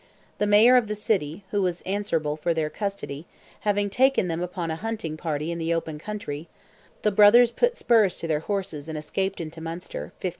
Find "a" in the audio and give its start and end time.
4.71-4.75